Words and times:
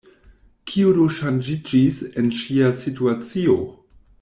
Kio 0.71 0.93
do 0.99 1.05
ŝanĝiĝis 1.17 2.01
en 2.23 2.33
ŝia 2.41 2.73
situacio? 2.87 3.59